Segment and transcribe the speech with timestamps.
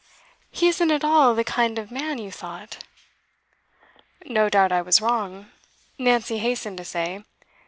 [0.49, 2.83] 'He isn't at all the kind of man you thought.'
[4.25, 5.51] 'No doubt I was wrong,'
[5.99, 7.23] Nancy hastened to say.